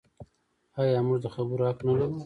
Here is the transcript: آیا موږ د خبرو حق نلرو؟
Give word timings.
آیا 0.81 0.99
موږ 1.07 1.17
د 1.23 1.27
خبرو 1.35 1.63
حق 1.69 1.79
نلرو؟ 1.85 2.07